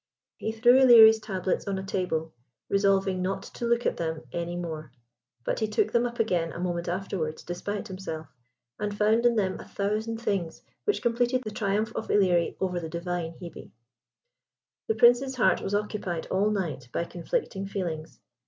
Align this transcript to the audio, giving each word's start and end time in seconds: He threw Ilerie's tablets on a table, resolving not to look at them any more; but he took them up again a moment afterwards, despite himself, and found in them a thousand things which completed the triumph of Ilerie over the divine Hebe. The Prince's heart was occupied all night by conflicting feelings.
He 0.39 0.51
threw 0.51 0.79
Ilerie's 0.79 1.19
tablets 1.19 1.67
on 1.67 1.77
a 1.77 1.83
table, 1.83 2.33
resolving 2.69 3.21
not 3.21 3.43
to 3.43 3.67
look 3.67 3.85
at 3.85 3.97
them 3.97 4.23
any 4.31 4.55
more; 4.55 4.91
but 5.43 5.59
he 5.59 5.67
took 5.67 5.91
them 5.91 6.07
up 6.07 6.19
again 6.19 6.51
a 6.53 6.59
moment 6.59 6.87
afterwards, 6.87 7.43
despite 7.43 7.87
himself, 7.87 8.25
and 8.79 8.97
found 8.97 9.27
in 9.27 9.35
them 9.35 9.59
a 9.59 9.63
thousand 9.67 10.17
things 10.19 10.63
which 10.85 11.03
completed 11.03 11.43
the 11.43 11.51
triumph 11.51 11.95
of 11.95 12.07
Ilerie 12.09 12.57
over 12.59 12.79
the 12.79 12.89
divine 12.89 13.35
Hebe. 13.39 13.69
The 14.87 14.95
Prince's 14.95 15.35
heart 15.35 15.61
was 15.61 15.75
occupied 15.75 16.25
all 16.31 16.49
night 16.49 16.89
by 16.91 17.03
conflicting 17.03 17.67
feelings. 17.67 18.19